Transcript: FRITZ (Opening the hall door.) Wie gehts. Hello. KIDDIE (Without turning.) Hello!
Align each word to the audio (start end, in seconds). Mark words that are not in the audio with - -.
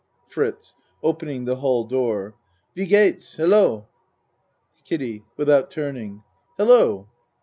FRITZ 0.25 0.73
(Opening 1.03 1.45
the 1.45 1.57
hall 1.57 1.83
door.) 1.83 2.33
Wie 2.73 2.87
gehts. 2.87 3.35
Hello. 3.35 3.85
KIDDIE 4.83 5.23
(Without 5.37 5.69
turning.) 5.69 6.23
Hello! 6.57 7.07